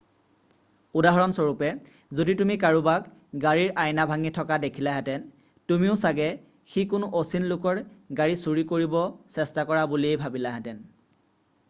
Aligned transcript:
উদাহৰণস্বৰূপে 0.99 1.67
যদি 2.19 2.33
তুমি 2.37 2.55
কাৰোবাক 2.63 3.09
গাড়ীৰ 3.43 3.75
আইনা 3.83 4.05
ভাঙি 4.11 4.31
থকা 4.37 4.57
দেখিলাহেতেন 4.65 5.27
তুমিও 5.73 5.97
চাগে 6.05 6.29
সি 6.75 6.85
কোনো 6.95 7.09
অচিন 7.23 7.47
লোকৰ 7.53 7.83
গাড়ী 8.21 8.39
চুৰি 8.45 8.65
কৰিব 8.73 8.97
চেষ্টা 9.37 9.67
কৰা 9.73 9.85
বুলিয়েই 9.93 10.21
ভাবিলাহেতেন 10.25 10.81